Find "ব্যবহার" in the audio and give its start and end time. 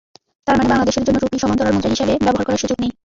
2.25-2.45